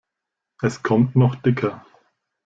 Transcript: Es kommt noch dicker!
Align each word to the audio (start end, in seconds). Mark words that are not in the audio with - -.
Es 0.63 0.81
kommt 0.81 1.15
noch 1.15 1.35
dicker! 1.35 1.85